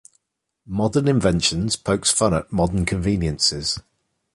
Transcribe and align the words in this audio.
"Modern 0.65 1.07
Inventions" 1.07 1.75
pokes 1.75 2.09
fun 2.09 2.33
at 2.33 2.51
modern 2.51 2.85
conveniences. 2.87 3.79